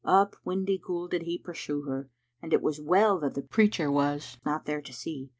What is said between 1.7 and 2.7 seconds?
her, and it